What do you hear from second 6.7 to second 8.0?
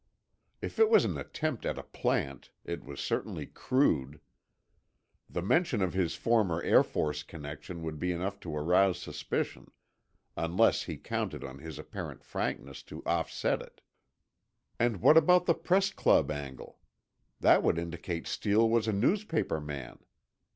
Force connection would